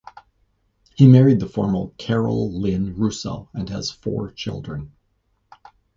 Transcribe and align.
He 0.95 1.05
married 1.05 1.39
the 1.39 1.47
former 1.47 1.89
Caryl 1.99 2.51
Lynn 2.51 2.95
Russo 2.95 3.51
and 3.53 3.69
has 3.69 3.91
four 3.91 4.31
children. 4.31 4.93